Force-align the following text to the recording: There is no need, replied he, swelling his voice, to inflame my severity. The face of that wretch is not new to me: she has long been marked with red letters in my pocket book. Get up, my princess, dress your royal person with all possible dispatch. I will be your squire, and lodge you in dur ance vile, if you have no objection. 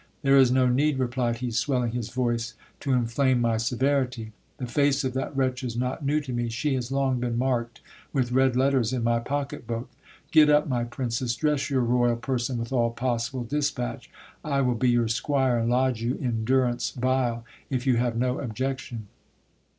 There 0.23 0.35
is 0.35 0.49
no 0.51 0.67
need, 0.67 0.97
replied 0.97 1.37
he, 1.37 1.51
swelling 1.51 1.91
his 1.91 2.09
voice, 2.09 2.55
to 2.79 2.91
inflame 2.91 3.39
my 3.39 3.57
severity. 3.57 4.31
The 4.57 4.65
face 4.65 5.03
of 5.03 5.13
that 5.13 5.37
wretch 5.37 5.63
is 5.63 5.77
not 5.77 6.03
new 6.03 6.19
to 6.21 6.33
me: 6.33 6.49
she 6.49 6.73
has 6.73 6.91
long 6.91 7.19
been 7.19 7.37
marked 7.37 7.81
with 8.11 8.31
red 8.31 8.55
letters 8.55 8.93
in 8.93 9.03
my 9.03 9.19
pocket 9.19 9.67
book. 9.67 9.91
Get 10.31 10.49
up, 10.49 10.67
my 10.67 10.85
princess, 10.85 11.35
dress 11.35 11.69
your 11.69 11.81
royal 11.81 12.17
person 12.17 12.57
with 12.57 12.73
all 12.73 12.89
possible 12.89 13.43
dispatch. 13.43 14.09
I 14.43 14.61
will 14.61 14.73
be 14.73 14.89
your 14.89 15.07
squire, 15.07 15.59
and 15.59 15.69
lodge 15.69 16.01
you 16.01 16.15
in 16.15 16.45
dur 16.45 16.65
ance 16.65 16.89
vile, 16.89 17.45
if 17.69 17.85
you 17.85 17.97
have 17.97 18.17
no 18.17 18.39
objection. 18.39 19.07